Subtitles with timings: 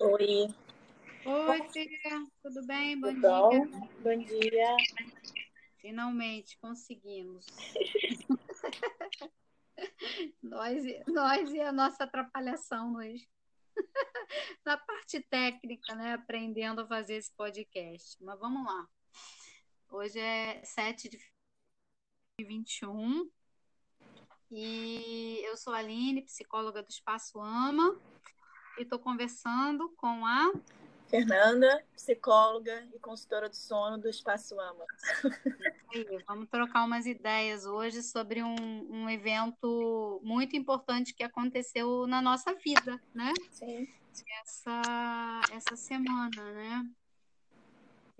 [0.00, 0.46] Oi.
[1.24, 1.88] Oi, Fê,
[2.40, 3.00] tudo bem?
[3.00, 3.30] Bom Tudo dia.
[3.30, 4.24] bom?
[4.24, 4.76] Dia.
[5.78, 7.44] Finalmente conseguimos.
[10.40, 13.26] nós, e- nós e a nossa atrapalhação nos,
[14.64, 16.14] na parte técnica, né?
[16.14, 18.22] Aprendendo a fazer esse podcast.
[18.22, 18.88] Mas vamos lá.
[19.90, 21.18] Hoje é 7 de
[22.38, 23.28] 2021
[24.50, 28.00] e eu sou a Aline, psicóloga do Espaço Ama,
[28.78, 30.52] e estou conversando com a
[31.08, 34.84] Fernanda, psicóloga e consultora do sono do Espaço Ama.
[35.92, 38.54] Aí, vamos trocar umas ideias hoje sobre um,
[38.90, 43.32] um evento muito importante que aconteceu na nossa vida, né?
[43.50, 43.88] Sim.
[44.42, 46.90] Essa, essa semana, né?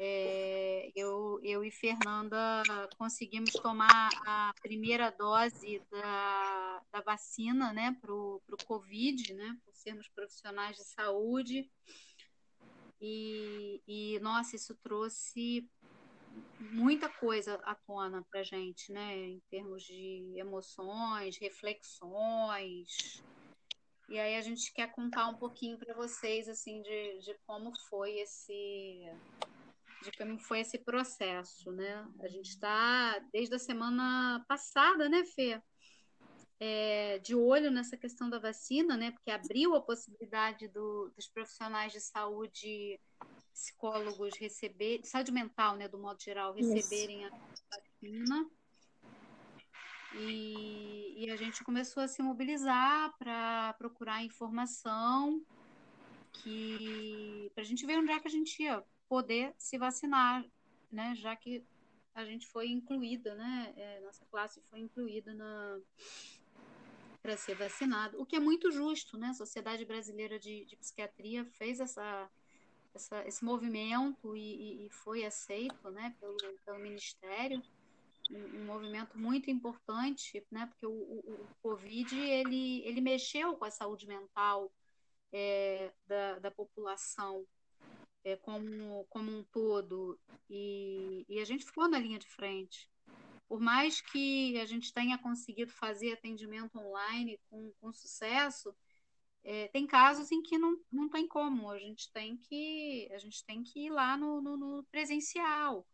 [0.00, 2.62] É, eu, eu e Fernanda
[2.96, 9.56] conseguimos tomar a primeira dose da, da vacina, né, para o Covid, né,
[9.88, 11.70] sermos profissionais de saúde.
[13.00, 15.66] E, e, nossa, isso trouxe
[16.60, 19.16] muita coisa à tona para gente, né?
[19.16, 23.22] Em termos de emoções, reflexões.
[24.10, 28.18] E aí a gente quer contar um pouquinho para vocês, assim, de, de como foi
[28.18, 29.10] esse
[30.02, 32.06] de como foi esse processo, né?
[32.20, 35.60] A gente está desde a semana passada, né, Fê?
[36.60, 39.12] É, de olho nessa questão da vacina, né?
[39.12, 42.98] Porque abriu a possibilidade do, dos profissionais de saúde,
[43.52, 47.34] psicólogos receber, saúde mental, né, do modo geral, receberem Isso.
[47.34, 48.50] a vacina.
[50.14, 55.44] E, e, a gente começou a se mobilizar para procurar informação
[56.32, 60.44] que para a gente ver onde é que a gente ia poder se vacinar,
[60.90, 61.14] né?
[61.16, 61.64] Já que
[62.14, 63.72] a gente foi incluída, né?
[63.76, 65.78] É, nossa classe foi incluída na
[67.22, 69.28] para ser vacinado, o que é muito justo, né?
[69.28, 72.30] A Sociedade Brasileira de, de Psiquiatria fez essa,
[72.94, 76.14] essa, esse movimento e, e, foi aceito, né?
[76.20, 77.62] Pelo, pelo Ministério,
[78.30, 80.66] um, um, movimento muito importante, né?
[80.66, 84.70] Porque o, o, o Covid ele, ele mexeu com a saúde mental
[85.32, 87.44] é, da, da população
[88.24, 90.18] é, como, como um todo
[90.48, 92.88] e, e a gente ficou na linha de frente
[93.48, 98.74] por mais que a gente tenha conseguido fazer atendimento online com, com sucesso,
[99.42, 103.44] é, tem casos em que não, não tem como, a gente tem que, a gente
[103.44, 105.86] tem que ir lá no, no, no presencial.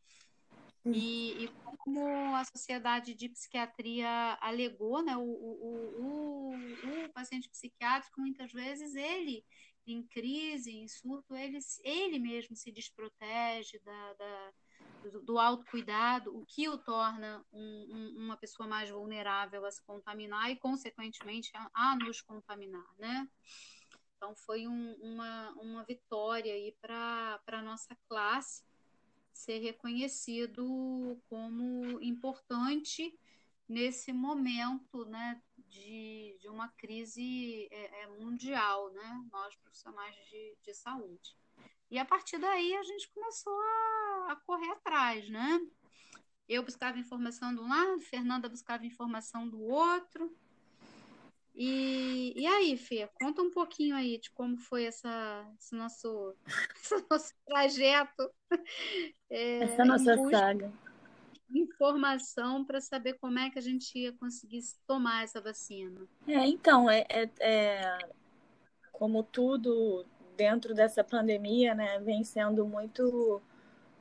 [0.87, 1.49] E, e,
[1.79, 2.07] como
[2.37, 9.43] a Sociedade de Psiquiatria alegou, né, o, o, o, o, paciente psiquiátrico, muitas vezes, ele,
[9.87, 14.53] em crise, em surto, ele, ele mesmo se desprotege da, da
[15.11, 19.83] do, do autocuidado, o que o torna um, um, uma pessoa mais vulnerável a se
[19.83, 23.29] contaminar e, consequentemente, a, a nos contaminar, né?
[24.17, 28.63] Então, foi um, uma, uma vitória aí para a nossa classe
[29.33, 33.19] ser reconhecido como importante
[33.69, 39.25] nesse momento né, de, de uma crise é, é mundial, né?
[39.33, 41.37] Nós, profissionais de, de saúde.
[41.91, 45.61] E a partir daí a gente começou a, a correr atrás, né?
[46.49, 50.35] Eu buscava informação de um lado, Fernanda buscava informação do outro.
[51.55, 56.35] E, e aí, Fê, conta um pouquinho aí de como foi essa, esse, nosso,
[56.77, 58.31] esse nosso trajeto.
[59.31, 60.73] É, essa nossa saga.
[61.49, 66.07] Informação para saber como é que a gente ia conseguir tomar essa vacina.
[66.27, 67.99] É, então, é, é, é
[68.91, 70.05] como tudo
[70.37, 73.41] dentro dessa pandemia, né, vem sendo muito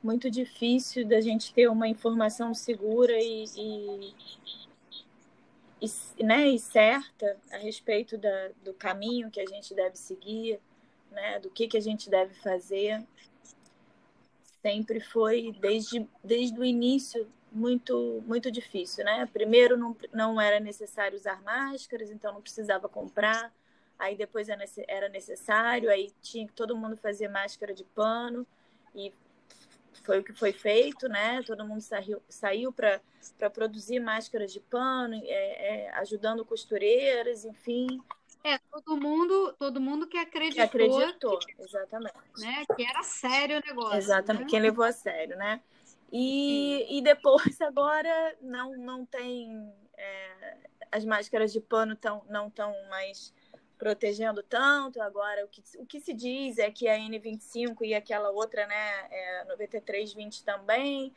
[0.02, 4.14] muito difícil da gente ter uma informação segura e, e,
[5.80, 10.60] e, né, e certa a respeito da, do caminho que a gente deve seguir,
[11.10, 13.02] né, do que, que a gente deve fazer.
[14.60, 19.06] Sempre foi, desde, desde o início, muito, muito difícil.
[19.06, 19.26] Né?
[19.32, 23.50] Primeiro, não, não era necessário usar máscaras, então não precisava comprar
[23.98, 28.46] aí depois era necessário, aí tinha que todo mundo fazer máscara de pano,
[28.94, 29.12] e
[30.02, 31.42] foi o que foi feito, né?
[31.42, 33.00] Todo mundo saiu, saiu para
[33.50, 38.02] produzir máscaras de pano, é, é, ajudando costureiras, enfim.
[38.44, 40.68] É, todo mundo, todo mundo que acreditou.
[40.68, 42.14] Que acreditou, que, exatamente.
[42.36, 43.96] Né, que era sério o negócio.
[43.96, 44.50] Exatamente, né?
[44.50, 45.62] quem levou a sério, né?
[46.12, 49.72] E, e depois, agora, não, não tem.
[49.96, 50.56] É,
[50.92, 53.32] as máscaras de pano tão, não estão mais
[53.78, 55.00] protegendo tanto.
[55.00, 59.06] Agora, o que, o que se diz é que a N25 e aquela outra, né,
[59.10, 61.12] é 9320 também.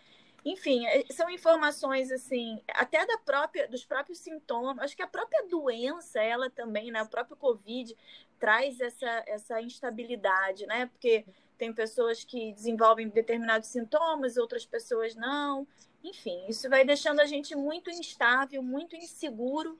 [0.46, 4.86] enfim, é, são informações assim, até da própria, dos próprios sintomas.
[4.86, 7.02] Acho que a própria doença, ela também, né?
[7.04, 7.96] O próprio Covid
[8.40, 10.86] traz essa, essa instabilidade, né?
[10.88, 11.26] Porque
[11.58, 15.68] tem pessoas que desenvolvem determinados sintomas, outras pessoas não.
[16.04, 19.80] Enfim, isso vai deixando a gente muito instável, muito inseguro,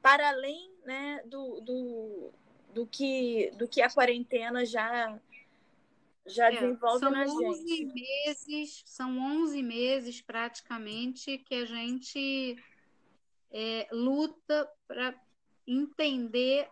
[0.00, 2.32] para além né, do, do,
[2.74, 5.18] do, que, do que a quarentena já
[6.26, 7.94] já é, desenvolve são na 11 gente.
[7.94, 12.56] Meses, são 11 meses praticamente que a gente
[13.50, 15.14] é, luta para
[15.66, 16.68] entender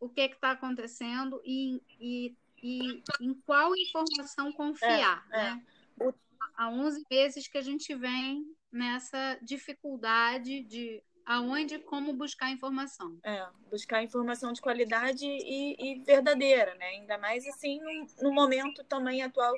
[0.00, 5.26] o que é está acontecendo e, e, e, em qual informação confiar.
[5.30, 5.64] É, né?
[6.00, 6.14] É.
[6.54, 13.18] Há 11 meses que a gente vem nessa dificuldade de aonde e como buscar informação.
[13.22, 16.86] É, buscar informação de qualidade e, e verdadeira, né?
[16.86, 19.54] Ainda mais assim no, no, momento também atual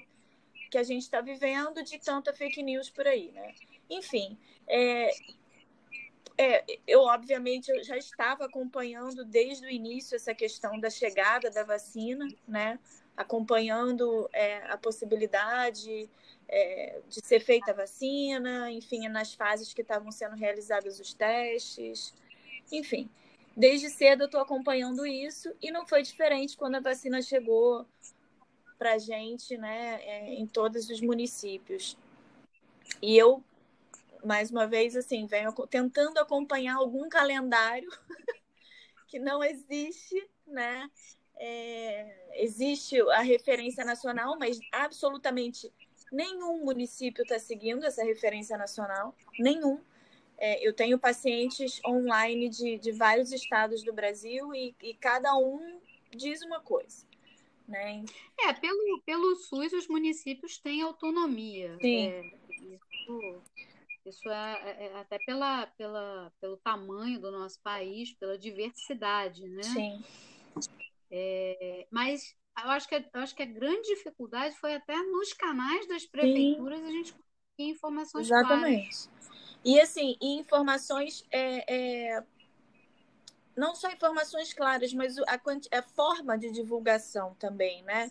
[0.68, 3.54] que a gente está vivendo de tanta fake news por aí, né?
[3.88, 4.36] Enfim,
[4.66, 5.12] é,
[6.36, 11.62] é, eu obviamente eu já estava acompanhando desde o início essa questão da chegada da
[11.62, 12.80] vacina, né?
[13.16, 16.10] Acompanhando é, a possibilidade
[16.50, 22.12] é, de ser feita a vacina, enfim, nas fases que estavam sendo realizados os testes,
[22.72, 23.08] enfim.
[23.56, 27.86] Desde cedo eu estou acompanhando isso e não foi diferente quando a vacina chegou
[28.76, 31.96] para a gente, né, é, em todos os municípios.
[33.00, 33.42] E eu,
[34.24, 37.88] mais uma vez, assim, venho tentando acompanhar algum calendário
[39.06, 40.90] que não existe, né?
[41.36, 45.72] É, existe a referência nacional, mas absolutamente
[46.12, 49.80] Nenhum município está seguindo essa referência nacional, nenhum.
[50.36, 55.80] É, eu tenho pacientes online de, de vários estados do Brasil e, e cada um
[56.10, 57.06] diz uma coisa.
[57.68, 58.04] Né?
[58.40, 61.78] É, pelo, pelo SUS, os municípios têm autonomia.
[61.80, 62.08] Sim.
[62.08, 63.42] É, isso,
[64.04, 69.62] isso é, é, é, até pela, pela, pelo tamanho do nosso país, pela diversidade, né?
[69.62, 70.04] Sim.
[71.10, 75.86] É, mas eu acho que, eu acho que a grande dificuldade foi até nos canais
[75.86, 76.86] das prefeituras Sim.
[76.86, 79.08] a gente conseguir informações Exatamente.
[79.08, 79.10] Claras.
[79.64, 82.24] E assim, informações é, é,
[83.56, 85.40] não só informações claras, mas a,
[85.78, 88.10] a forma de divulgação também, né?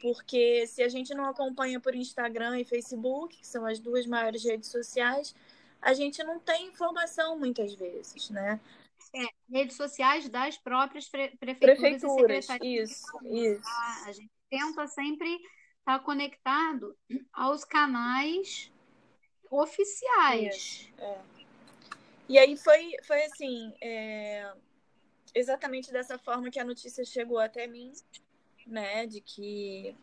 [0.00, 4.44] Porque se a gente não acompanha por Instagram e Facebook, que são as duas maiores
[4.44, 5.34] redes sociais,
[5.80, 8.60] a gente não tem informação muitas vezes, né?
[9.14, 13.68] É, redes sociais das próprias prefeituras, prefeituras isso, isso.
[13.68, 16.96] A, a gente tenta sempre estar tá conectado
[17.32, 18.72] aos canais
[19.50, 20.90] oficiais.
[20.98, 21.18] É.
[22.28, 24.50] E aí foi, foi assim, é,
[25.34, 27.92] exatamente dessa forma que a notícia chegou até mim,
[28.66, 29.06] né?
[29.06, 29.94] De que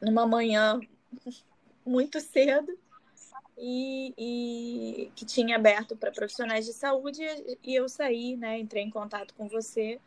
[0.00, 0.78] numa manhã
[1.86, 2.78] muito cedo
[3.56, 7.22] e, e que tinha aberto para profissionais de saúde
[7.62, 8.58] e eu saí, né?
[8.58, 10.00] Entrei em contato com você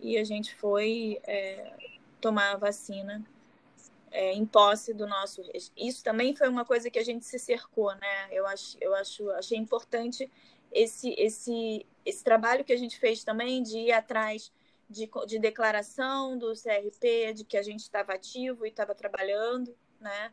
[0.00, 1.72] e a gente foi é,
[2.20, 3.24] tomar a vacina
[4.10, 5.42] é, em posse do nosso.
[5.76, 8.28] Isso também foi uma coisa que a gente se cercou, né?
[8.30, 10.30] Eu acho, eu acho, achei importante
[10.72, 14.52] esse, esse, esse trabalho que a gente fez também de ir atrás
[14.88, 20.32] de, de declaração do CRP, de que a gente estava ativo e estava trabalhando, né?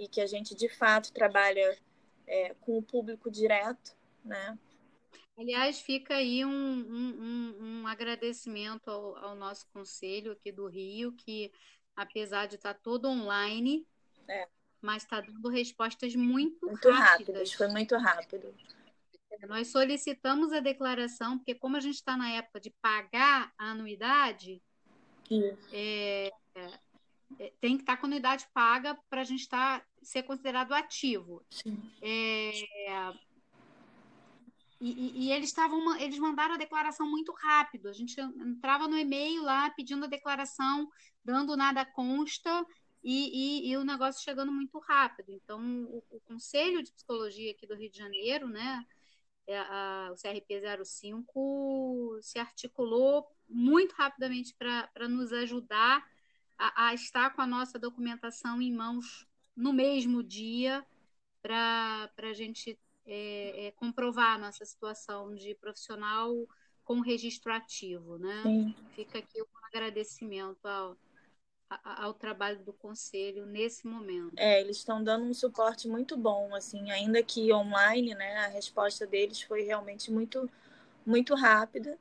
[0.00, 1.78] E que a gente de fato trabalha
[2.26, 3.94] é, com o público direto,
[4.24, 4.58] né?
[5.36, 11.52] Aliás, fica aí um, um, um agradecimento ao, ao, nosso conselho aqui do Rio, que
[11.94, 13.86] apesar de estar todo online,
[14.26, 14.48] é.
[14.80, 17.10] mas está dando respostas muito, muito rápidas.
[17.10, 17.52] rápidas.
[17.52, 18.54] Foi muito rápido.
[19.48, 24.62] Nós solicitamos a declaração, porque como a gente está na época de pagar a anuidade,
[25.72, 26.30] é,
[27.60, 31.44] tem que estar com a anuidade paga para a gente estar, ser considerado ativo.
[32.02, 32.50] É,
[34.80, 37.88] e, e, eles estavam, eles mandaram a declaração muito rápido.
[37.88, 40.88] A gente entrava no e-mail lá pedindo a declaração,
[41.22, 42.66] dando nada consta
[43.02, 45.30] e, e, e o negócio chegando muito rápido.
[45.30, 48.84] Então, o, o, Conselho de Psicologia aqui do Rio de Janeiro, né,
[49.46, 56.02] é a, o CRP 05, se articulou muito rapidamente para nos ajudar
[56.60, 59.26] a, a estar com a nossa documentação em mãos
[59.56, 60.84] no mesmo dia
[61.42, 66.30] para a gente é, é, comprovar a nossa situação de profissional
[66.84, 68.42] com registro ativo, né?
[68.42, 68.74] Sim.
[68.94, 70.96] Fica aqui um agradecimento ao,
[71.82, 74.34] ao trabalho do conselho nesse momento.
[74.36, 78.36] É, eles estão dando um suporte muito bom, assim, ainda que online, né?
[78.44, 80.50] A resposta deles foi realmente muito,
[81.06, 81.98] muito rápida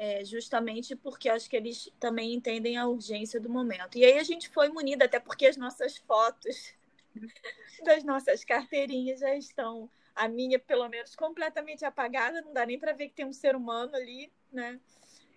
[0.00, 3.98] é, justamente porque acho que eles também entendem a urgência do momento.
[3.98, 6.72] E aí a gente foi munida, até porque as nossas fotos
[7.84, 9.90] das nossas carteirinhas já estão.
[10.14, 13.54] A minha, pelo menos, completamente apagada, não dá nem para ver que tem um ser
[13.54, 14.80] humano ali, né?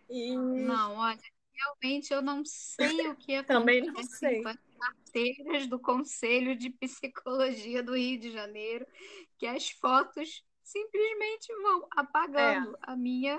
[0.10, 0.34] E...
[0.34, 1.20] Não, olha,
[1.54, 4.44] realmente eu não sei o que é Também não sei.
[4.44, 8.88] Com as carteiras do Conselho de Psicologia do Rio de Janeiro,
[9.38, 12.76] que as fotos simplesmente vão apagando.
[12.76, 12.80] É.
[12.84, 13.38] A minha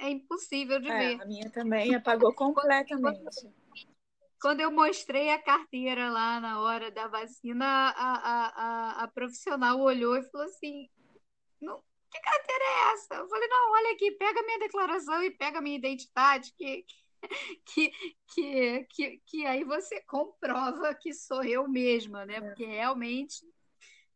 [0.00, 1.22] é impossível de é, ver.
[1.22, 3.52] A minha também apagou completamente.
[4.40, 9.78] Quando eu mostrei a carteira lá na hora da vacina, a, a, a, a profissional
[9.78, 10.88] olhou e falou assim:
[11.60, 13.14] não, que carteira é essa?
[13.16, 16.84] Eu falei, não, olha aqui, pega minha declaração e pega minha identidade, que,
[17.66, 17.92] que,
[18.34, 22.36] que, que, que aí você comprova que sou eu mesma, né?
[22.36, 22.40] É.
[22.40, 23.44] Porque realmente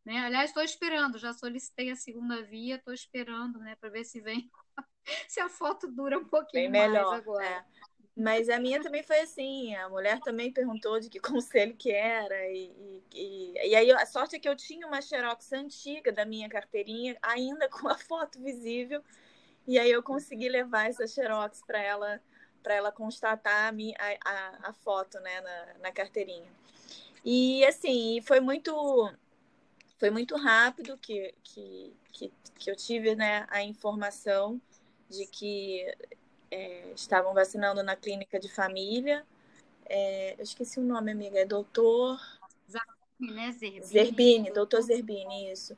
[0.05, 0.19] né?
[0.19, 4.47] Aliás, estou esperando, já solicitei a segunda via, estou esperando né, para ver se vem,
[5.27, 7.45] se a foto dura um pouquinho Bem melhor, mais agora.
[7.45, 7.65] É.
[8.17, 12.47] Mas a minha também foi assim, a mulher também perguntou de que conselho que era,
[12.49, 16.47] e, e, e aí a sorte é que eu tinha uma xerox antiga da minha
[16.47, 19.03] carteirinha, ainda com a foto visível,
[19.67, 22.21] e aí eu consegui levar essa xerox para ela
[22.63, 26.51] para ela constatar a, minha, a, a, a foto né, na, na carteirinha.
[27.23, 28.71] E assim, foi muito
[29.97, 34.59] foi muito rápido que, que, que, que eu tive né, a informação
[35.09, 35.85] de que
[36.51, 39.25] é, estavam vacinando na clínica de família.
[39.85, 42.19] É, eu esqueci o nome, amiga, é doutor.
[42.69, 43.51] Zerbini, né?
[43.51, 43.85] Zerbini.
[43.85, 45.75] Zerbini, doutor Zerbini, isso.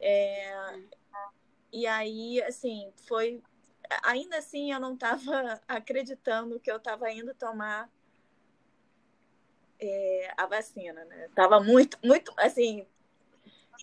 [0.00, 0.80] É,
[1.72, 3.42] e aí, assim, foi.
[4.02, 7.90] Ainda assim, eu não estava acreditando que eu estava indo tomar
[9.78, 11.28] é, a vacina, né?
[11.34, 12.86] Tava muito, muito, assim,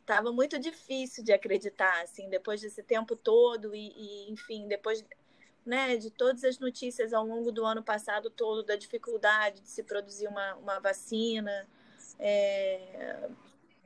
[0.07, 5.03] estava muito difícil de acreditar, assim, depois desse tempo todo e, e, enfim, depois
[5.65, 9.83] né, de todas as notícias ao longo do ano passado todo da dificuldade de se
[9.83, 11.67] produzir uma, uma vacina.
[12.17, 13.29] É...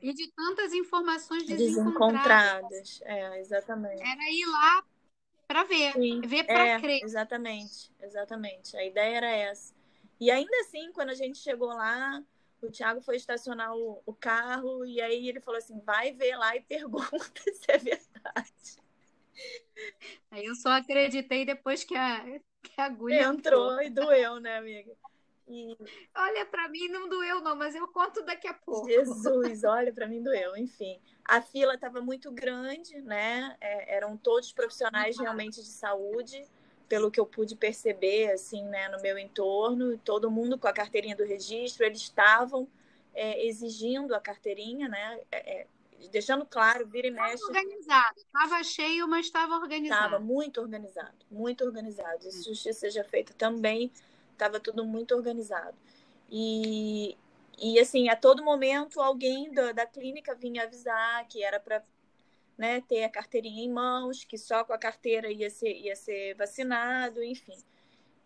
[0.00, 2.68] E de tantas informações desencontradas.
[2.70, 3.02] desencontradas.
[3.04, 4.00] É, exatamente.
[4.00, 4.84] Era ir lá
[5.48, 7.02] para ver, Sim, ver para é, crer.
[7.02, 8.76] Exatamente, exatamente.
[8.76, 9.74] A ideia era essa.
[10.20, 12.22] E ainda assim, quando a gente chegou lá,
[12.62, 16.56] o Thiago foi estacionar o, o, carro e aí ele falou assim: vai ver lá
[16.56, 18.76] e pergunta se é verdade.
[20.30, 22.24] Aí eu só acreditei depois que a,
[22.62, 23.82] que a agulha entrou, entrou.
[23.82, 24.92] e doeu, né, amiga?
[25.48, 25.76] E...
[26.14, 28.86] Olha, para mim não doeu, não, mas eu conto daqui a pouco.
[28.86, 30.56] Jesus, olha, para mim doeu.
[30.56, 33.56] Enfim, a fila estava muito grande, né?
[33.60, 36.48] É, eram todos profissionais realmente de saúde
[36.88, 41.16] pelo que eu pude perceber, assim, né, no meu entorno, todo mundo com a carteirinha
[41.16, 42.68] do registro, eles estavam
[43.14, 45.66] é, exigindo a carteirinha, né, é, é
[46.10, 47.34] deixando claro, vira e mexe.
[47.34, 50.04] Estava organizado, estava cheio, mas estava organizado.
[50.04, 52.30] Estava muito organizado, muito organizado.
[52.30, 53.90] Se justiça seja feita também,
[54.32, 55.76] estava tudo muito organizado.
[56.30, 57.16] E,
[57.58, 61.82] e assim, a todo momento alguém da, da clínica vinha avisar que era para
[62.56, 66.34] né, ter a carteirinha em mãos, que só com a carteira ia ser, ia ser
[66.34, 67.56] vacinado, enfim.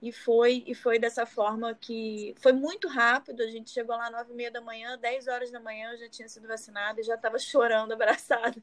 [0.00, 3.42] E foi, e foi dessa forma que foi muito rápido.
[3.42, 6.08] A gente chegou lá nove e meia da manhã, dez horas da manhã eu já
[6.08, 8.60] tinha sido vacinada e já estava chorando, abraçada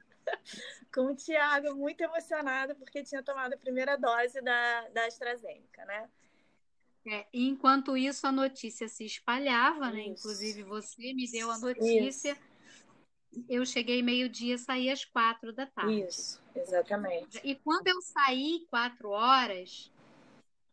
[0.94, 6.08] com o Tiago, muito emocionada porque tinha tomado a primeira dose da, da AstraZeneca, né?
[7.06, 10.04] É, enquanto isso, a notícia se espalhava, né?
[10.04, 12.32] Inclusive, você me deu a notícia.
[12.32, 12.53] Isso
[13.50, 16.02] eu cheguei meio-dia, saí às quatro da tarde.
[16.02, 17.40] Isso, exatamente.
[17.44, 19.92] E quando eu saí quatro horas,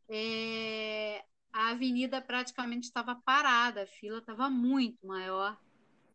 [0.08, 5.58] é, a avenida praticamente estava parada, a fila estava muito maior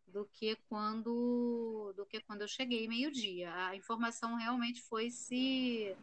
[0.08, 3.52] do que quando do que quando eu cheguei meio-dia.
[3.66, 5.94] A informação realmente foi se,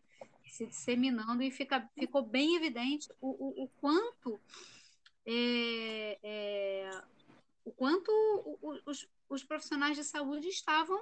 [0.46, 4.40] se disseminando e fica, ficou bem evidente o, o, o quanto
[5.26, 7.02] é, é,
[7.66, 8.12] o quanto
[8.86, 11.00] os, os profissionais de saúde estavam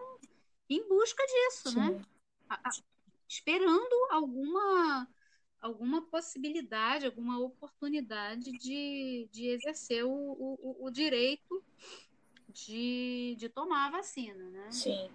[0.70, 1.88] em busca disso, né?
[1.88, 1.94] Sim.
[1.94, 2.06] né?
[2.50, 2.72] A, a,
[3.28, 5.08] esperando alguma
[5.62, 11.64] alguma possibilidade, alguma oportunidade de, de exercer o, o, o direito
[12.50, 14.72] de, de tomar a vacina, né?
[14.72, 15.10] Sim.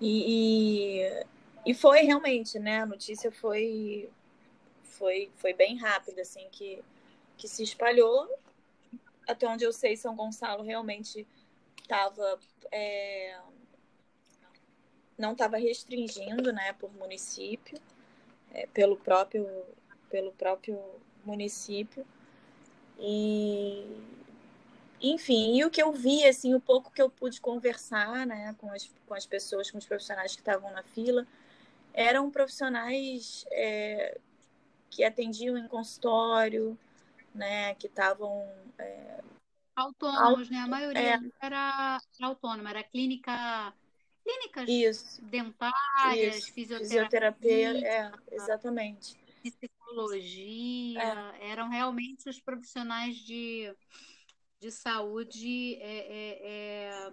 [0.00, 1.26] E, e,
[1.66, 2.82] e, foi realmente, né?
[2.82, 4.08] A notícia foi,
[4.84, 6.80] foi, foi bem rápida, assim, que,
[7.36, 8.28] que se espalhou.
[9.26, 11.26] Até onde eu sei, São Gonçalo realmente
[11.88, 12.38] estava
[12.70, 13.34] é,
[15.16, 17.80] não estava restringindo, né, por município,
[18.52, 19.46] é, pelo próprio
[20.10, 20.78] pelo próprio
[21.24, 22.06] município.
[22.98, 23.86] E
[25.00, 28.70] enfim, e o que eu vi, assim, o pouco que eu pude conversar, né, com
[28.70, 31.26] as, com as pessoas, com os profissionais que estavam na fila,
[31.94, 34.18] eram profissionais é,
[34.90, 36.76] que atendiam em consultório,
[37.34, 39.20] né, que estavam é,
[39.80, 40.58] autônomos, né?
[40.58, 41.20] A maioria é.
[41.40, 43.72] era autônoma, era clínica
[44.28, 45.22] clínicas Isso.
[45.24, 46.52] dentárias, Isso.
[46.52, 49.16] fisioterapia, fisioterapia é, exatamente.
[49.42, 51.50] Psicologia, é.
[51.50, 53.74] eram realmente os profissionais de,
[54.60, 57.12] de saúde é, é, é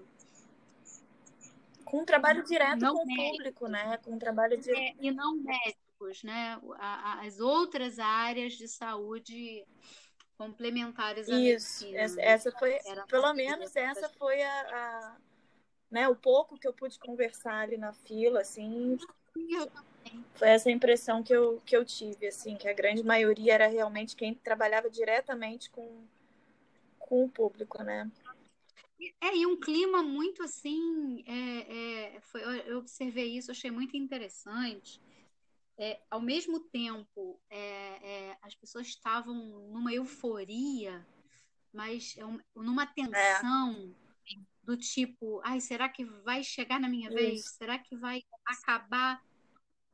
[1.85, 3.97] com um trabalho direto não com médicos, o público, né?
[4.03, 4.97] Com um trabalho direto.
[4.99, 6.59] E não médicos, né?
[6.79, 9.63] As outras áreas de saúde
[10.37, 12.21] complementares à Isso, medicina.
[12.21, 12.77] Essa, foi,
[13.07, 15.17] pelo menos essa foi a, a,
[15.89, 18.97] né, o pouco que eu pude conversar ali na fila, assim,
[20.35, 24.15] foi essa impressão que eu, que eu tive, assim, que a grande maioria era realmente
[24.15, 26.05] quem trabalhava diretamente com,
[26.99, 28.09] com o público, né?
[29.21, 35.01] É, e um clima muito assim, é, é, foi, eu observei isso, achei muito interessante.
[35.77, 37.59] É, ao mesmo tempo, é,
[38.29, 39.35] é, as pessoas estavam
[39.71, 41.05] numa euforia,
[41.73, 42.23] mas é
[42.55, 43.93] numa tensão
[44.63, 47.41] do tipo, ai, será que vai chegar na minha vez?
[47.41, 47.55] Isso.
[47.55, 49.21] Será que vai acabar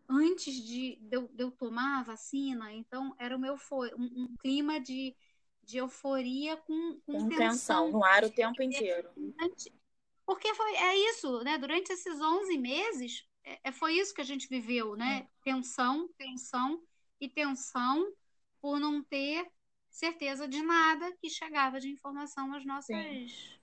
[0.08, 2.72] antes de, de, eu, de eu tomar a vacina?
[2.72, 5.16] Então, era um, eufor, um, um clima de
[5.64, 7.38] de euforia com, com, com tensão.
[7.38, 9.10] tensão no ar o tempo inteiro.
[10.26, 11.58] Porque foi, é isso, né?
[11.58, 15.28] Durante esses 11 meses, é, é, foi isso que a gente viveu, né?
[15.44, 16.82] Tensão, tensão
[17.20, 18.12] e tensão
[18.62, 19.50] por não ter
[19.90, 23.60] certeza de nada que chegava de informação às nossas,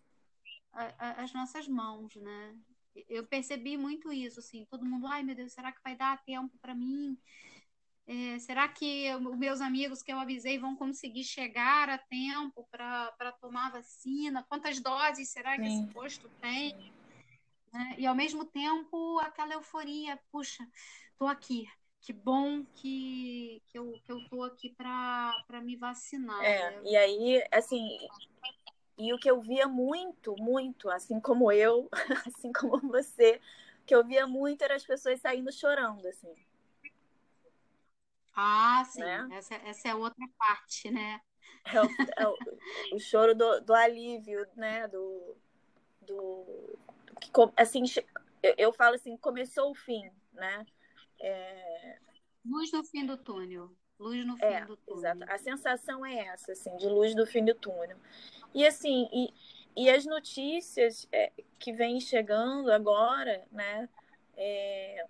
[0.73, 2.57] a, a, às nossas mãos, né?
[3.09, 6.59] Eu percebi muito isso, assim, todo mundo, ai meu Deus, será que vai dar tempo
[6.59, 7.17] para mim?
[8.07, 13.33] É, será que os meus amigos que eu avisei vão conseguir chegar a tempo para
[13.41, 14.43] tomar a vacina?
[14.49, 15.85] Quantas doses será que Sim.
[15.85, 16.95] esse posto tem?
[17.73, 17.97] Né?
[17.99, 20.67] E ao mesmo tempo, aquela euforia, puxa,
[21.13, 21.69] estou aqui.
[22.01, 26.43] Que bom que, que, eu, que eu tô aqui para me vacinar.
[26.43, 26.83] É, né?
[26.85, 27.99] e aí, assim,
[28.97, 31.89] e o que eu via muito, muito, assim como eu,
[32.27, 33.41] assim como você,
[33.85, 36.33] que eu via muito era as pessoas saindo chorando, assim
[38.41, 39.01] ah, sim.
[39.01, 39.29] Né?
[39.33, 41.21] Essa, essa é outra parte, né?
[41.65, 42.37] É o, é o,
[42.95, 44.87] o choro do, do, alívio, né?
[44.87, 45.37] Do,
[46.03, 46.79] do
[47.21, 47.85] que, assim,
[48.43, 50.67] eu, eu, falo assim, começou o fim, né?
[51.21, 51.99] É...
[52.45, 53.71] Luz no fim do túnel.
[53.99, 54.99] Luz no fim é, do túnel.
[54.99, 55.25] Exato.
[55.29, 57.97] A sensação é essa, assim, de luz no fim do túnel.
[58.55, 59.35] E assim, e,
[59.77, 63.89] e as notícias é, que vêm chegando agora, né?
[64.37, 65.07] É,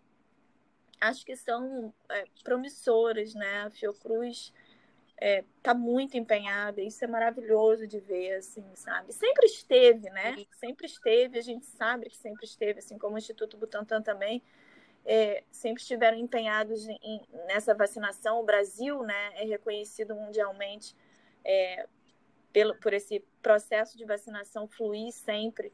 [1.00, 3.62] acho que são é, promissoras, né?
[3.62, 4.52] A Fiocruz
[5.20, 9.12] é, tá muito empenhada, isso é maravilhoso de ver, assim, sabe?
[9.12, 10.36] Sempre esteve, né?
[10.52, 14.42] Sempre esteve, a gente sabe que sempre esteve, assim como o Instituto Butantan também,
[15.04, 18.40] é, sempre estiveram empenhados em, nessa vacinação.
[18.40, 20.94] O Brasil, né, é reconhecido mundialmente
[21.44, 21.88] é,
[22.52, 25.72] pelo, por esse processo de vacinação fluir sempre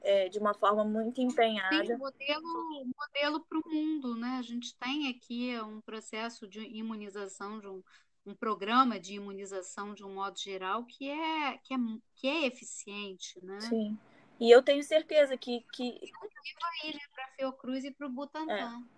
[0.00, 1.84] é, de uma forma muito empenhada.
[1.84, 4.36] Sim, modelo, modelo para o mundo, né?
[4.38, 7.82] A gente tem aqui um processo de imunização, de um,
[8.26, 11.78] um programa de imunização de um modo geral que é, que é,
[12.16, 13.60] que é eficiente, né?
[13.60, 13.96] Sim.
[14.38, 15.64] E eu tenho certeza que.
[15.72, 15.98] que...
[17.14, 18.82] para a Fiocruz e para o Butantan.
[18.82, 18.96] É.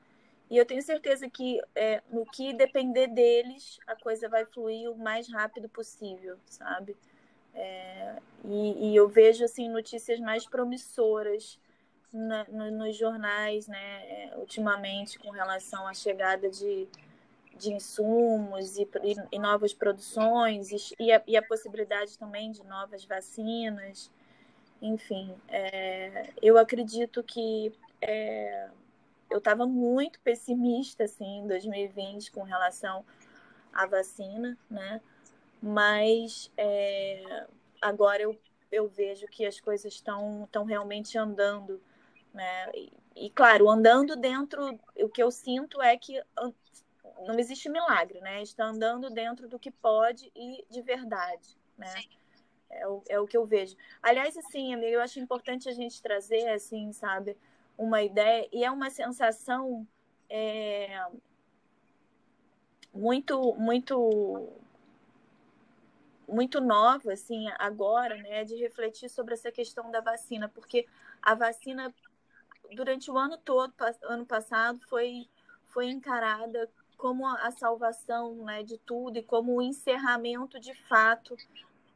[0.51, 4.97] E eu tenho certeza que é, no que depender deles, a coisa vai fluir o
[4.97, 6.97] mais rápido possível, sabe?
[7.55, 11.59] É, e, e, eu vejo assim notícias mais promissoras
[12.13, 16.89] na, no, nos jornais, né, é, ultimamente, com relação à chegada de,
[17.59, 23.05] de insumos e, e, e novas produções e a, e a, possibilidade também de novas
[23.05, 24.11] vacinas.
[24.81, 28.69] Enfim, é, eu acredito que é,
[29.31, 33.05] eu estava muito pessimista assim, em 2020 com relação
[33.73, 35.01] à vacina, né?
[35.61, 37.47] mas é,
[37.81, 38.39] agora eu,
[38.71, 41.81] eu vejo que as coisas estão realmente andando,
[42.33, 42.71] né?
[42.75, 46.23] E, e, claro, andando dentro, o que eu sinto é que
[47.27, 48.43] não existe milagre, né?
[48.43, 51.95] Está andando dentro do que pode e de verdade, né?
[52.71, 53.77] É o, é o que eu vejo.
[54.03, 57.37] Aliás, assim, amiga, eu acho importante a gente trazer, assim, sabe,
[57.77, 59.87] uma ideia, e é uma sensação
[60.29, 61.07] é,
[62.93, 64.53] muito, muito
[66.29, 70.87] muito nova, assim, agora, né, de refletir sobre essa questão da vacina, porque
[71.23, 71.95] a vacina,
[72.75, 75.27] durante o ano todo, ano passado, foi,
[75.69, 81.35] foi encarada como a salvação né, de tudo e como o encerramento de fato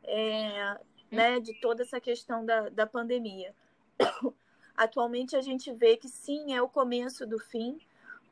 [0.05, 3.55] é, né, de toda essa questão da, da pandemia.
[4.75, 7.79] Atualmente a gente vê que sim, é o começo do fim,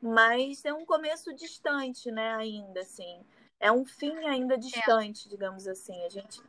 [0.01, 3.23] mas é um começo distante, né, ainda, assim
[3.61, 5.29] é um fim ainda distante, é.
[5.29, 6.03] digamos assim.
[6.03, 6.41] A gente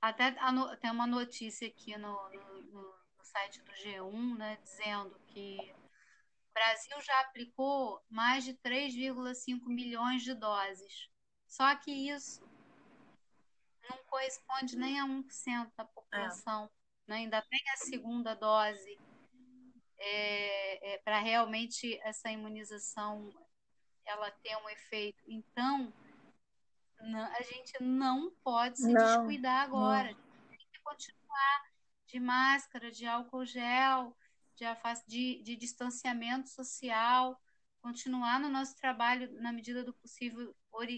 [0.00, 0.34] Até
[0.80, 5.72] tem uma notícia aqui no, no, no site do G1, né, dizendo que
[6.50, 11.08] o Brasil já aplicou mais de 3,5 milhões de doses.
[11.46, 12.42] Só que isso
[13.88, 16.64] não corresponde nem a 1% da população.
[16.64, 17.10] É.
[17.10, 17.16] Né?
[17.18, 18.98] Ainda tem a segunda dose
[19.98, 23.30] é, é, para realmente essa imunização
[24.04, 25.22] ela ter um efeito.
[25.28, 25.92] Então,
[27.00, 30.12] não, a gente não pode se não, descuidar agora.
[30.12, 30.48] Não.
[30.48, 31.70] Tem que continuar
[32.06, 34.16] de máscara, de álcool gel,
[34.56, 34.66] de,
[35.06, 37.40] de, de distanciamento social,
[37.80, 40.54] continuar no nosso trabalho na medida do possível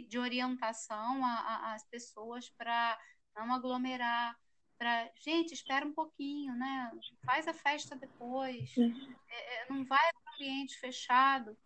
[0.08, 2.98] de orientação às pessoas para
[3.36, 4.38] não aglomerar,
[4.78, 6.90] para gente espera um pouquinho, né?
[7.24, 11.56] Faz a festa depois, é, é, não vai para ambiente fechado,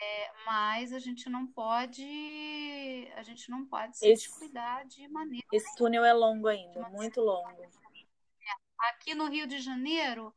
[0.00, 5.46] é, mas a gente não pode a gente não pode se esse, descuidar de maneira.
[5.52, 7.64] Esse túnel é longo ainda, muito longo.
[8.78, 10.34] Aqui no Rio de Janeiro,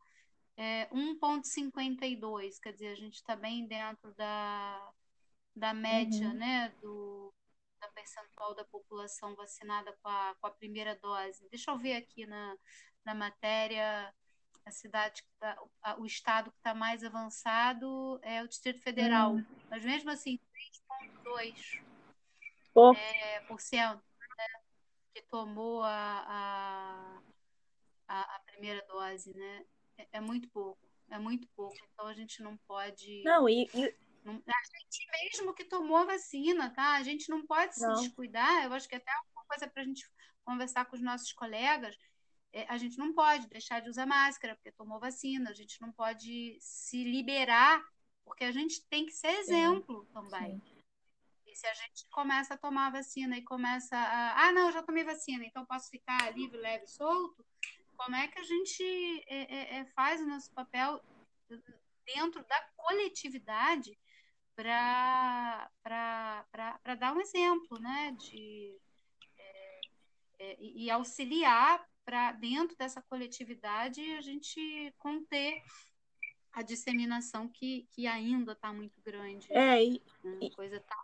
[0.57, 4.91] é 1,52, quer dizer, a gente está bem dentro da,
[5.55, 6.33] da média, uhum.
[6.33, 7.33] né, do,
[7.79, 11.47] da percentual da população vacinada com a, com a primeira dose.
[11.49, 12.57] Deixa eu ver aqui na,
[13.05, 14.11] na matéria,
[14.67, 15.57] a cidade, tá,
[15.97, 19.45] o estado que está mais avançado é o Distrito Federal, uhum.
[19.69, 20.39] mas mesmo assim,
[21.25, 21.83] 3,2%
[22.73, 22.93] oh.
[22.93, 24.03] é, por cento,
[24.37, 24.45] né,
[25.13, 27.21] que tomou a, a
[28.07, 29.65] a, primeira dose, né?
[29.97, 31.75] É, é, muito pouco, é muito pouco.
[31.91, 33.23] Então a gente não pode.
[33.23, 33.69] Não, e.
[33.73, 33.95] e...
[34.23, 36.95] Não, a gente mesmo que tomou a vacina, tá?
[36.95, 37.95] A gente não pode não.
[37.95, 38.65] se descuidar.
[38.65, 40.05] Eu acho que até uma coisa para a gente
[40.43, 41.97] conversar com os nossos colegas.
[42.53, 45.49] É, a gente não pode deixar de usar máscara porque tomou vacina.
[45.49, 47.83] A gente não pode se liberar
[48.25, 50.13] porque a gente tem que ser exemplo Sim.
[50.13, 50.59] também.
[50.59, 50.77] Sim.
[51.45, 54.47] E se a gente começa a tomar a vacina e começa a.
[54.47, 57.45] Ah, não, eu já tomei vacina, então posso ficar livre, leve, solto
[57.97, 58.83] como é que a gente
[59.27, 61.03] é, é, é faz o nosso papel
[62.05, 63.97] dentro da coletividade
[64.55, 65.69] para
[66.99, 68.15] dar um exemplo, né?
[68.19, 68.79] De,
[69.37, 69.79] é,
[70.39, 75.61] é, e auxiliar para dentro dessa coletividade a gente conter
[76.53, 79.45] a disseminação que, que ainda está muito grande.
[79.51, 80.95] É, e, a coisa está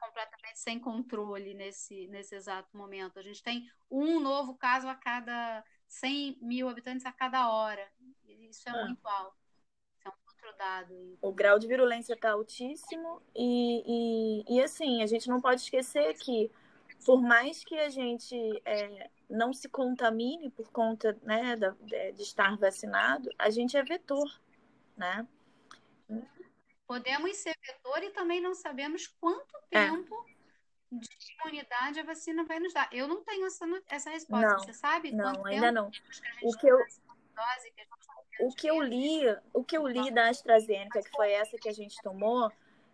[0.00, 3.18] completamente sem controle nesse, nesse exato momento.
[3.18, 7.86] A gente tem um novo caso a cada 100 mil habitantes a cada hora.
[8.26, 8.86] Isso é ah.
[8.86, 9.36] muito alto.
[9.94, 11.18] Isso é um outro dado.
[11.20, 13.82] O grau de virulência está altíssimo e,
[14.48, 16.50] e, e, assim, a gente não pode esquecer que
[17.04, 22.56] por mais que a gente é, não se contamine por conta né, de, de estar
[22.56, 24.28] vacinado, a gente é vetor,
[24.96, 25.26] né?
[26.86, 29.86] Podemos ser vetor e também não sabemos quanto é.
[29.86, 30.36] tempo é
[30.92, 31.08] de
[31.40, 32.88] imunidade a vacina vai nos dar?
[32.92, 34.46] Eu não tenho essa, essa resposta.
[34.46, 35.12] Não, Você sabe?
[35.12, 35.90] Não, ainda não.
[36.42, 36.78] O que eu,
[38.40, 41.72] o que eu li, o que eu li da AstraZeneca, que foi essa que a
[41.72, 42.50] gente tomou,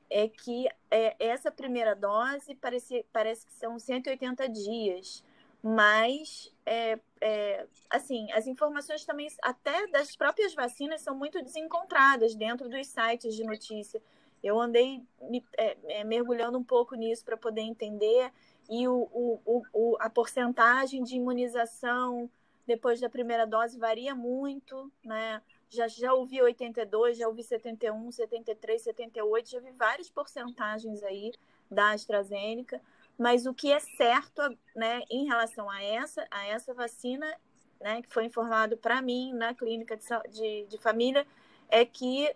[0.08, 5.24] é que é, essa primeira dose parece, parece que são 180 dias.
[5.62, 12.68] Mas, é, é, assim, as informações também, até das próprias vacinas, são muito desencontradas dentro
[12.68, 14.02] dos sites de notícia.
[14.42, 18.32] Eu andei me, é, é, mergulhando um pouco nisso para poder entender
[18.68, 22.28] e o, o, o, a porcentagem de imunização
[22.66, 25.42] depois da primeira dose varia muito, né?
[25.68, 31.32] Já, já ouvi 82, já ouvi 71, 73, 78, já vi várias porcentagens aí
[31.70, 32.80] da AstraZeneca,
[33.18, 34.42] mas o que é certo,
[34.74, 37.26] né, em relação a essa, a essa vacina,
[37.80, 41.26] né, que foi informado para mim na clínica de, de, de família,
[41.68, 42.34] é que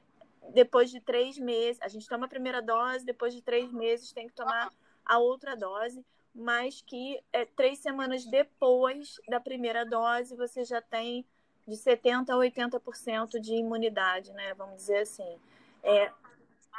[0.53, 4.29] depois de três meses, a gente toma a primeira dose, depois de três meses tem
[4.29, 4.73] que tomar
[5.05, 11.25] a outra dose, mas que é, três semanas depois da primeira dose você já tem
[11.67, 14.55] de 70% a 80% de imunidade, né?
[14.55, 15.39] Vamos dizer assim.
[15.83, 16.13] É...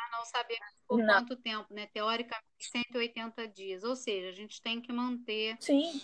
[0.08, 1.06] Ah, não sabemos por não.
[1.06, 1.88] quanto tempo, né?
[1.88, 3.84] Teoricamente, 180 dias.
[3.84, 6.02] Ou seja, a gente tem que manter Sim.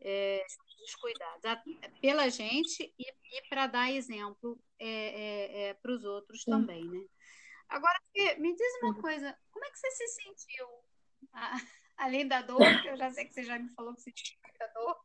[0.00, 0.44] É,
[0.80, 1.42] descuidados,
[2.00, 7.06] pela gente e, e para dar exemplo é, é, é para os outros também, né?
[7.68, 7.98] Agora,
[8.38, 10.66] me diz uma coisa, como é que você se sentiu,
[11.96, 14.66] além da dor, que eu já sei que você já me falou que tinha muita
[14.74, 15.00] dor,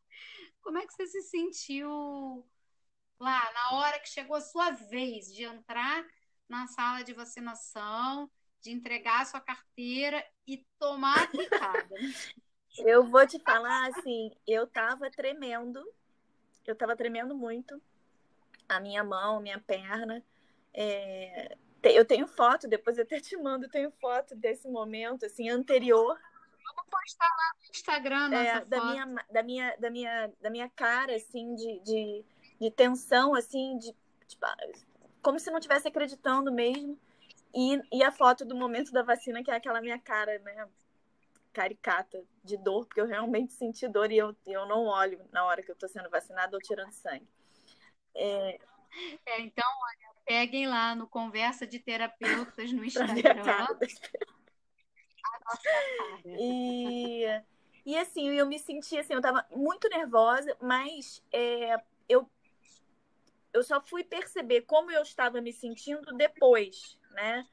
[0.62, 2.46] como é que você se sentiu
[3.20, 6.06] lá, na hora que chegou a sua vez de entrar
[6.48, 8.30] na sala de vacinação,
[8.62, 11.96] de entregar a sua carteira e tomar a picada?
[12.80, 15.84] Eu vou te falar assim, eu tava tremendo,
[16.64, 17.82] eu tava tremendo muito,
[18.70, 20.24] a minha mão, minha perna.
[20.74, 21.58] É...
[21.82, 26.20] Eu tenho foto, depois eu até te mando, tenho foto desse momento, assim, anterior.
[26.64, 28.92] Vamos postar lá no Instagram é, da foto.
[28.92, 32.26] minha da minha da minha da minha cara assim de, de,
[32.60, 33.96] de tensão assim de
[34.28, 34.46] tipo,
[35.28, 36.98] como se não tivesse acreditando mesmo
[37.54, 40.70] e, e a foto do momento da vacina que é aquela minha cara né
[41.52, 45.62] caricata de dor, porque eu realmente senti dor e eu, eu não olho na hora
[45.62, 47.28] que eu estou sendo vacinada ou tirando sangue.
[48.16, 48.58] É...
[49.26, 53.42] É, então, olha, peguem lá no Conversa de Terapeutas no Instagram.
[53.42, 53.76] a
[55.44, 56.38] nossa cara.
[56.40, 57.26] E,
[57.86, 61.76] e assim, eu me senti assim, eu estava muito nervosa, mas é,
[62.08, 62.30] eu,
[63.54, 67.46] eu só fui perceber como eu estava me sentindo depois, né?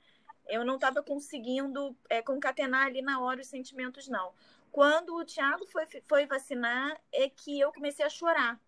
[0.46, 4.32] eu não estava conseguindo é, concatenar ali na hora os sentimentos, não.
[4.70, 8.60] Quando o Thiago foi, foi vacinar, é que eu comecei a chorar.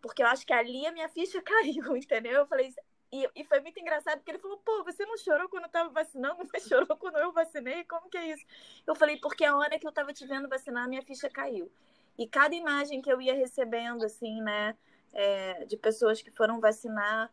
[0.00, 2.32] Porque eu acho que ali a minha ficha caiu, entendeu?
[2.32, 2.74] Eu falei,
[3.12, 5.90] e, e foi muito engraçado, porque ele falou, pô, você não chorou quando eu tava
[5.90, 7.84] vacinando, mas chorou quando eu vacinei?
[7.84, 8.44] Como que é isso?
[8.86, 11.70] Eu falei, porque a hora que eu tava te vendo vacinar, minha ficha caiu.
[12.18, 14.76] E cada imagem que eu ia recebendo, assim, né,
[15.18, 17.28] é, de pessoas que foram vacinar,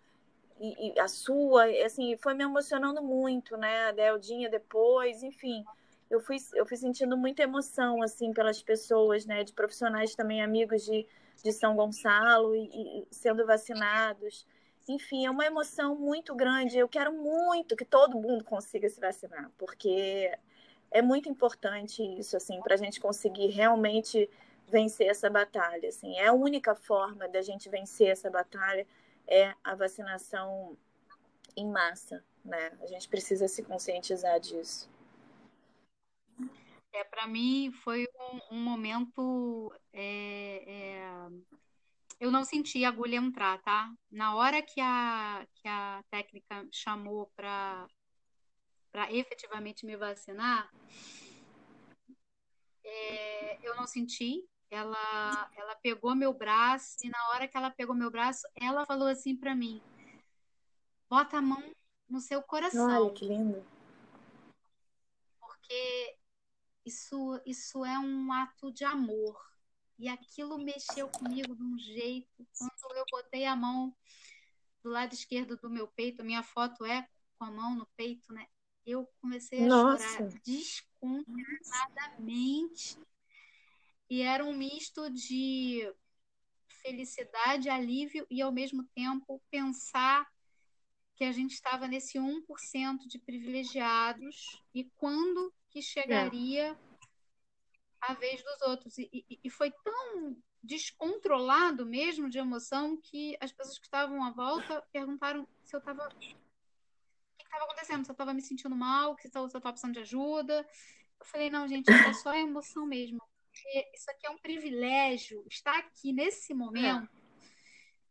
[0.60, 3.90] e, e, a sua, assim, foi me emocionando muito, né?
[3.90, 5.64] A Deldinha depois, enfim.
[6.10, 9.44] Eu fui, eu fui sentindo muita emoção, assim, pelas pessoas, né?
[9.44, 11.06] De profissionais também, amigos de,
[11.44, 14.48] de São Gonçalo e, e sendo vacinados.
[14.88, 16.78] Enfim, é uma emoção muito grande.
[16.78, 20.32] Eu quero muito que todo mundo consiga se vacinar, porque
[20.90, 24.30] é muito importante isso, assim, para a gente conseguir realmente
[24.68, 25.90] vencer essa batalha.
[25.90, 28.88] Assim, é a única forma da gente vencer essa batalha
[29.28, 30.78] é a vacinação
[31.56, 32.78] em massa, né?
[32.82, 34.90] A gente precisa se conscientizar disso.
[36.94, 38.08] É, para mim foi
[38.52, 39.74] um, um momento.
[39.92, 41.28] É, é...
[42.20, 43.92] Eu não senti a agulha entrar, tá?
[44.10, 47.88] Na hora que a, que a técnica chamou para
[49.10, 50.72] efetivamente me vacinar,
[52.86, 57.96] é, eu não senti ela, ela pegou meu braço e na hora que ela pegou
[57.96, 59.82] meu braço, ela falou assim para mim:
[61.10, 61.64] bota a mão
[62.10, 63.06] no seu coração.
[63.06, 63.66] Olha que lindo.
[65.40, 66.18] Porque
[66.86, 69.40] isso, isso é um ato de amor.
[69.98, 72.46] E aquilo mexeu comigo de um jeito.
[72.58, 73.96] Quando eu botei a mão
[74.84, 78.34] do lado esquerdo do meu peito, a minha foto é com a mão no peito,
[78.34, 78.48] né?
[78.86, 80.20] Eu comecei a Nossa.
[80.20, 83.00] chorar descontroladamente.
[84.10, 85.92] E era um misto de
[86.82, 90.28] felicidade, alívio e, ao mesmo tempo, pensar
[91.16, 96.78] que a gente estava nesse 1% de privilegiados e quando que chegaria é.
[98.02, 98.98] a vez dos outros.
[98.98, 104.32] E, e, e, foi tão descontrolado mesmo de emoção que as pessoas que estavam à
[104.32, 106.08] volta perguntaram se eu estava.
[106.08, 108.04] O que estava acontecendo?
[108.04, 110.68] Se eu estava me sentindo mal, se eu estava precisando de ajuda.
[111.18, 113.25] Eu falei, não, gente, é só emoção mesmo
[113.56, 117.50] porque isso aqui é um privilégio estar aqui nesse momento, é.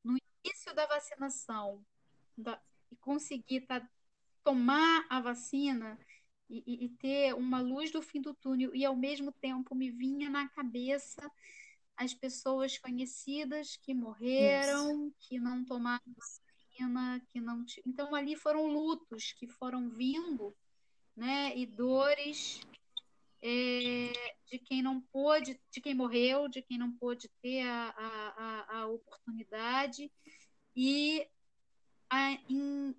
[0.03, 1.85] no início da vacinação,
[2.37, 2.59] da,
[2.91, 3.87] e conseguir tá,
[4.43, 5.99] tomar a vacina
[6.49, 9.91] e, e, e, ter uma luz do fim do túnel, e ao mesmo tempo me
[9.91, 11.31] vinha na cabeça
[11.97, 15.15] as pessoas conhecidas que morreram, isso.
[15.21, 17.65] que não tomaram vacina, que não.
[17.87, 20.57] Então, ali foram lutos que foram vindo,
[21.15, 22.61] né, e dores
[23.47, 24.11] é,
[24.47, 28.87] de quem não pôde, de quem morreu, de quem não pôde ter a, a, a
[28.87, 30.11] oportunidade
[30.75, 31.27] e
[32.09, 32.95] a, in,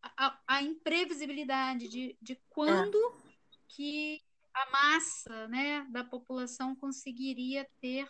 [0.00, 3.32] a, a, imprevisibilidade de, de quando é.
[3.66, 4.22] que
[4.54, 8.08] a massa né, da população conseguiria ter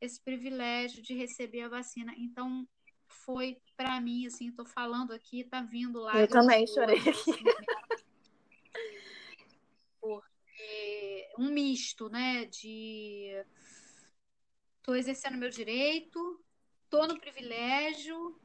[0.00, 2.14] esse privilégio de receber a vacina.
[2.16, 2.68] Então,
[3.08, 6.20] foi para mim, assim, estou falando aqui, está vindo lá.
[6.20, 6.98] Eu também chorei.
[6.98, 7.32] Assim,
[11.38, 12.44] um misto, né?
[12.46, 13.44] De
[14.78, 16.44] estou exercendo meu direito,
[16.84, 18.40] estou no privilégio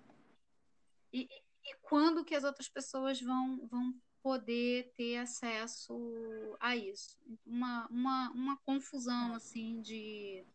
[1.14, 1.28] e,
[1.64, 5.94] e, quando que as outras pessoas vão, vão poder ter acesso
[6.60, 7.18] a isso?
[7.46, 10.46] Uma, uma, uma confusão assim de,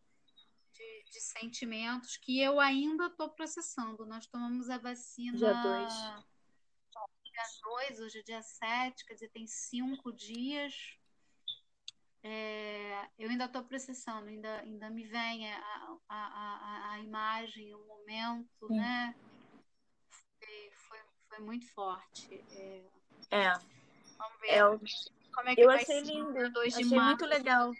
[0.73, 4.05] de, de sentimentos que eu ainda estou processando.
[4.05, 5.37] Nós tomamos a vacina.
[5.37, 5.93] Dia 2.
[7.23, 10.96] Dia 2, hoje é dia 7, quer dizer, tem cinco dias.
[12.29, 17.79] É, eu ainda estou processando, ainda, ainda me vem a, a, a, a imagem, o
[17.87, 18.75] momento, Sim.
[18.75, 19.15] né?
[20.09, 22.43] Foi, foi, foi, muito forte.
[22.51, 22.83] É.
[23.31, 23.53] é.
[24.17, 24.49] Vamos ver.
[24.49, 24.61] É,
[25.33, 27.71] como é que eu vai achei ser lindo, achei muito legal.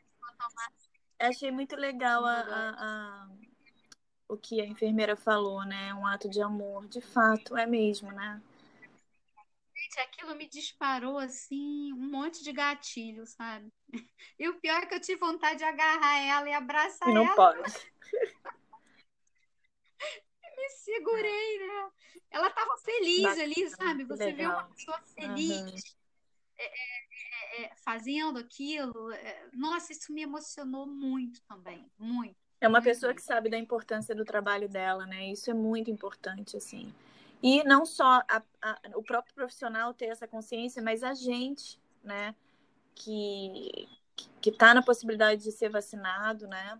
[1.20, 3.30] Achei muito legal a, a,
[4.30, 5.94] o que a enfermeira falou, né?
[5.94, 6.88] Um ato de amor.
[6.88, 8.42] De fato, é mesmo, né?
[9.88, 13.72] Gente, aquilo me disparou assim, um monte de gatilho, sabe?
[14.38, 17.26] E o pior é que eu tive vontade de agarrar ela e abraçar e não
[17.26, 17.36] ela.
[17.36, 17.62] pode.
[20.58, 21.90] me segurei, né?
[22.30, 24.04] Ela tava feliz Bacana, ali, sabe?
[24.04, 24.38] Você legal.
[24.38, 25.72] vê uma pessoa feliz.
[25.72, 25.98] Uhum.
[26.60, 32.36] É, é, é, fazendo aquilo, é, nossa, isso me emocionou muito também, muito.
[32.60, 35.32] É uma pessoa que sabe da importância do trabalho dela, né?
[35.32, 36.94] Isso é muito importante, assim.
[37.42, 42.36] E não só a, a, o próprio profissional ter essa consciência, mas a gente, né?
[42.96, 43.88] Que
[44.42, 46.80] que está na possibilidade de ser vacinado, né?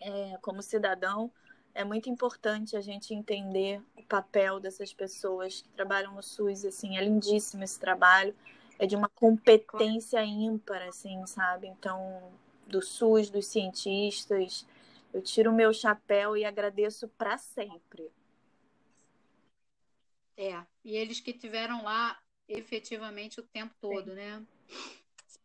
[0.00, 1.30] É, como cidadão,
[1.74, 6.96] é muito importante a gente entender o papel dessas pessoas que trabalham no SUS, assim,
[6.96, 8.34] é lindíssimo esse trabalho
[8.78, 11.66] é de uma competência ímpar, assim, sabe?
[11.66, 12.30] Então,
[12.66, 14.66] do SUS, dos cientistas,
[15.12, 18.10] eu tiro o meu chapéu e agradeço para sempre.
[20.36, 24.16] É, e eles que tiveram lá efetivamente o tempo todo, Sim.
[24.16, 24.46] né?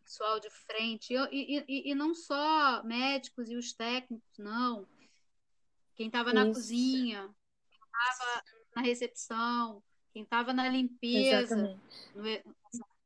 [0.03, 4.85] pessoal de frente, e, e, e, não só médicos e os técnicos, não.
[5.95, 7.33] Quem estava na cozinha,
[7.69, 8.43] quem estava
[8.75, 11.79] na recepção, quem estava na limpeza, no,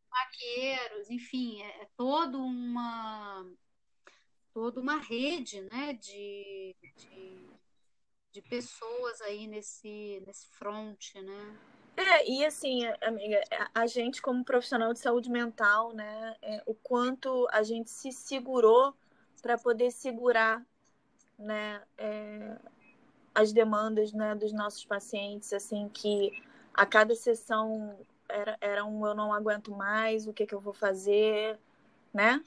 [0.10, 3.46] maqueiros, enfim, é, é toda uma
[4.54, 7.50] toda uma rede né, de, de,
[8.36, 11.58] de, pessoas aí nesse, nesse front, né?
[11.98, 13.42] É, e assim, amiga,
[13.74, 18.94] a gente como profissional de saúde mental, né, é, o quanto a gente se segurou
[19.42, 20.62] para poder segurar,
[21.40, 22.58] né, é,
[23.34, 26.32] as demandas, né, dos nossos pacientes, assim, que
[26.74, 30.74] a cada sessão era, era um eu não aguento mais, o que, que eu vou
[30.74, 31.58] fazer,
[32.14, 32.44] né?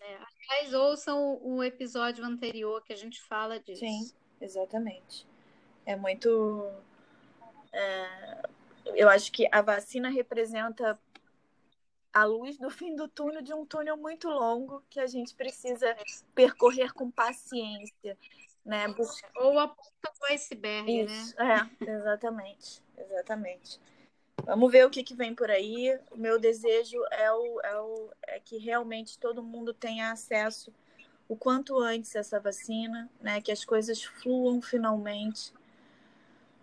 [0.00, 0.18] É,
[0.50, 3.80] aliás, ouçam o, episódio anterior que a gente fala disso.
[3.80, 5.26] Sim, exatamente.
[5.84, 6.70] É muito.
[7.72, 8.42] É,
[8.94, 10.98] eu acho que a vacina representa
[12.12, 15.96] a luz do fim do túnel de um túnel muito longo que a gente precisa
[16.34, 18.18] percorrer com paciência.
[18.64, 18.86] Né?
[19.36, 21.70] Ou a ponta do iceberg, Isso, né?
[21.80, 23.80] É, exatamente, exatamente.
[24.44, 25.98] Vamos ver o que, que vem por aí.
[26.10, 30.72] O meu desejo é, o, é, o, é que realmente todo mundo tenha acesso
[31.28, 33.40] o quanto antes essa vacina, né?
[33.40, 35.52] Que as coisas fluam finalmente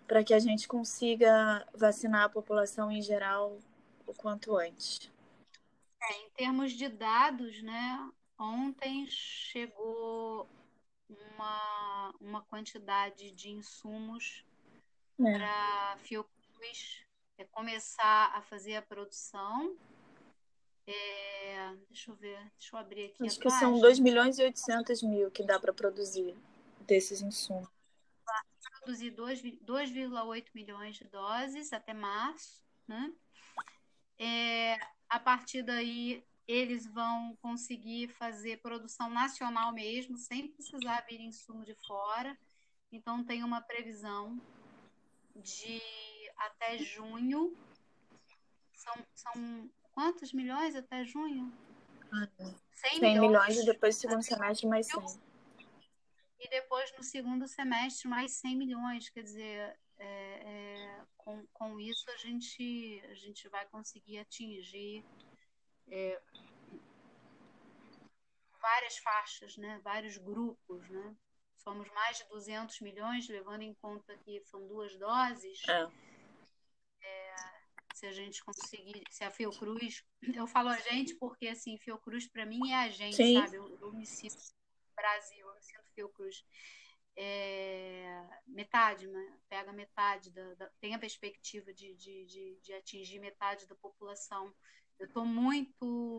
[0.07, 3.57] para que a gente consiga vacinar a população em geral
[4.05, 5.11] o quanto antes.
[6.01, 8.11] É, em termos de dados, né?
[8.37, 10.47] Ontem chegou
[11.09, 14.43] uma, uma quantidade de insumos
[15.19, 15.37] é.
[15.37, 17.05] para Fiocruz
[17.37, 19.75] é começar a fazer a produção.
[20.87, 23.25] É, deixa eu ver, deixa eu abrir aqui.
[23.25, 26.35] Acho que são 2 milhões e 800 mil que dá para produzir
[26.81, 27.67] desses insumos.
[28.79, 33.11] Produzir 2,8 milhões de doses até março, né?
[34.19, 34.77] É,
[35.09, 41.73] a partir daí, eles vão conseguir fazer produção nacional mesmo, sem precisar vir insumo de
[41.87, 42.37] fora.
[42.91, 44.39] Então, tem uma previsão
[45.35, 45.81] de
[46.37, 47.57] até junho.
[48.73, 51.51] São, são quantos milhões até junho?
[52.11, 53.21] Ah, 100, 100 milhões.
[53.21, 55.21] milhões e depois no segundo semestre mais 100.
[56.41, 59.09] E depois no segundo semestre mais 100 milhões.
[59.09, 65.03] Quer dizer, é, é, com, com isso a gente, a gente vai conseguir atingir
[65.87, 66.21] é,
[68.61, 69.79] várias faixas, né?
[69.81, 70.87] vários grupos.
[70.89, 71.15] Né?
[71.55, 75.63] Somos mais de 200 milhões, levando em conta que são duas doses.
[75.69, 75.89] É
[77.95, 82.45] se a gente conseguir, se a Fiocruz, eu falo a gente porque assim, Fiocruz para
[82.45, 83.39] mim é a gente, Sim.
[83.39, 83.55] sabe?
[83.55, 84.35] Eu, eu, me sinto
[84.93, 86.45] Brasil, eu me sinto Fiocruz.
[87.17, 89.39] É, metade, né?
[89.47, 94.53] pega metade, da, da, tem a perspectiva de, de, de, de, atingir metade da população.
[94.99, 96.17] Eu estou muito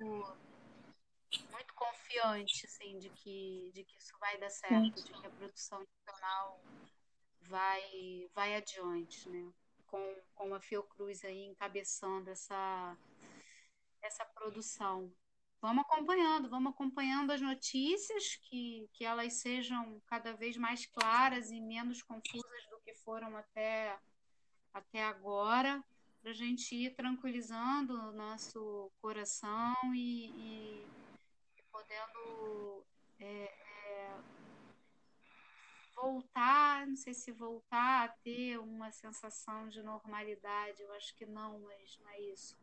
[1.51, 5.85] muito confiante assim, de, que, de que isso vai dar certo, de que a produção
[6.07, 6.59] nacional
[7.43, 9.29] vai, vai adiante.
[9.29, 9.53] Né?
[9.87, 12.97] Com, com a Fiocruz aí encabeçando essa,
[14.03, 15.13] essa produção.
[15.61, 21.61] vamos acompanhando, vamos acompanhando as notícias, que, que elas sejam cada vez mais claras e
[21.61, 23.99] menos confusas do que foram até,
[24.73, 25.83] até agora,
[26.21, 30.87] para a gente ir tranquilizando o nosso coração e, e,
[31.71, 32.85] podendo
[33.21, 33.66] é,
[35.97, 41.59] voltar, não sei se voltar a ter uma sensação de normalidade, eu acho que não,
[41.61, 42.57] mas não é isso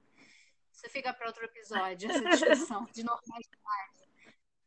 [0.74, 4.10] isso fica para outro episódio, essa discussão de normalidade.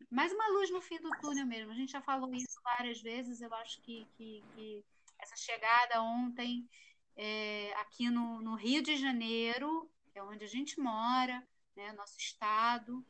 [0.09, 1.73] Mas uma luz no fim do túnel mesmo.
[1.73, 3.41] A gente já falou isso várias vezes.
[3.41, 4.85] Eu acho que, que, que
[5.19, 6.69] essa chegada ontem
[7.17, 12.19] é, aqui no, no, Rio de Janeiro, que é onde a gente mora, né, nosso
[12.19, 13.05] estado,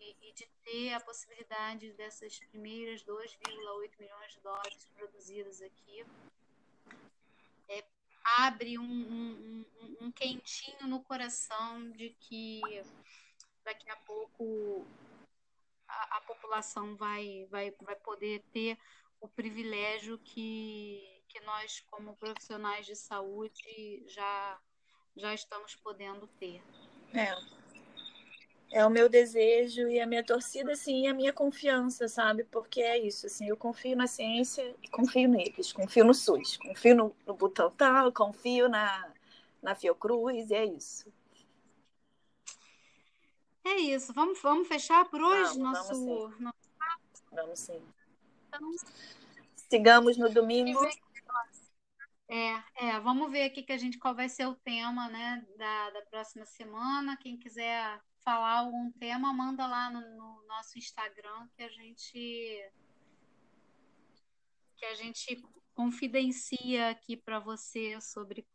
[0.00, 6.04] e, e de ter a possibilidade dessas primeiras 2,8 milhões de doses produzidas aqui,
[7.68, 7.84] é,
[8.24, 12.60] abre um, um, um, um quentinho no coração de que
[13.62, 14.86] daqui a pouco
[15.86, 18.78] a, a, população vai, vai, vai poder ter
[19.20, 24.58] o privilégio que, que nós, como profissionais de saúde, já,
[25.14, 26.62] já estamos podendo ter.
[27.12, 27.59] É
[28.70, 32.44] é o meu desejo e a minha torcida, assim, e a minha confiança, sabe?
[32.44, 36.94] Porque é isso, assim, eu confio na ciência e confio neles, confio no SUS, confio
[36.94, 39.12] no, no Butantan, confio na,
[39.60, 41.12] na Fiocruz, e é isso.
[43.64, 46.42] É isso, vamos, vamos fechar por hoje vamos, nosso, vamos sim.
[46.42, 46.70] nosso...
[47.32, 47.82] Vamos sim.
[48.48, 48.70] Então,
[49.54, 50.80] Sigamos no domingo.
[52.28, 55.90] É, é, vamos ver aqui que a gente qual vai ser o tema, né, da,
[55.90, 57.16] da próxima semana.
[57.16, 58.00] Quem quiser
[58.30, 62.72] falar algum tema, manda lá no, no nosso Instagram que a gente
[64.76, 65.42] que a gente
[65.74, 68.46] confidencia aqui para você sobre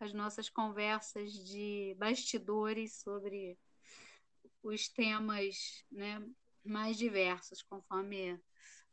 [0.00, 3.56] as nossas conversas de bastidores sobre
[4.64, 6.20] os temas né,
[6.64, 8.36] mais diversos, conforme,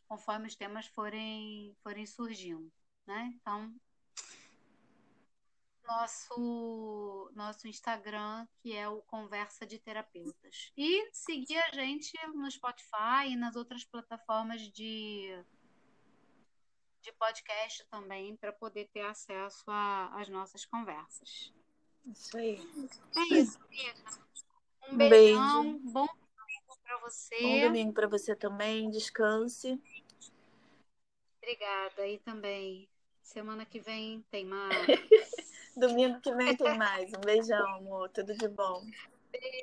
[0.08, 2.72] conforme os temas forem, forem surgindo.
[3.08, 3.34] Né?
[3.42, 3.76] Então,
[5.88, 10.72] nosso, nosso Instagram, que é o Conversa de Terapeutas.
[10.78, 15.44] E seguir a gente no Spotify e nas outras plataformas de,
[17.02, 19.64] de podcast também, para poder ter acesso
[20.14, 21.54] às nossas conversas.
[22.06, 22.60] Isso aí.
[23.16, 24.28] É isso, amiga.
[24.90, 25.92] Um, beijão, beijo.
[25.92, 27.42] bom domingo para você.
[27.42, 29.82] Bom domingo para você também, descanse.
[31.38, 32.90] Obrigada, aí também.
[33.24, 34.72] Semana que vem tem mais.
[35.78, 37.12] Domingo que vem tem mais.
[37.14, 38.10] Um beijão, amor.
[38.10, 38.84] Tudo de bom.
[39.32, 39.48] Beijo.